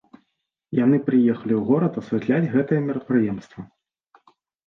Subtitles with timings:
[0.83, 3.61] Яны прыехалі ў горад асвятляць гэтае мерапрыемства.